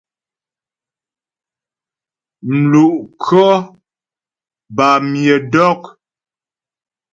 [2.59, 3.45] Mlu' khɔ
[4.75, 5.81] bâ myə dɔk.